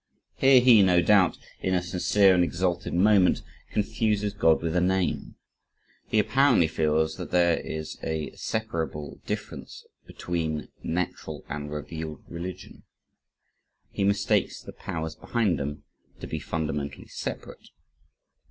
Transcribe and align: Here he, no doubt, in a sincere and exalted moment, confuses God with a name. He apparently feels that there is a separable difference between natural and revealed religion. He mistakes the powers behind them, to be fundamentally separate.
Here 0.33 0.59
he, 0.61 0.81
no 0.81 0.99
doubt, 1.03 1.37
in 1.59 1.75
a 1.75 1.81
sincere 1.83 2.33
and 2.33 2.43
exalted 2.43 2.91
moment, 2.91 3.43
confuses 3.69 4.33
God 4.33 4.63
with 4.63 4.75
a 4.75 4.81
name. 4.81 5.35
He 6.07 6.17
apparently 6.17 6.67
feels 6.67 7.17
that 7.17 7.29
there 7.29 7.59
is 7.59 7.99
a 8.01 8.31
separable 8.31 9.19
difference 9.27 9.85
between 10.07 10.69
natural 10.81 11.45
and 11.49 11.69
revealed 11.71 12.23
religion. 12.27 12.81
He 13.91 14.03
mistakes 14.03 14.59
the 14.59 14.73
powers 14.73 15.13
behind 15.15 15.59
them, 15.59 15.83
to 16.19 16.25
be 16.25 16.39
fundamentally 16.39 17.07
separate. 17.07 17.69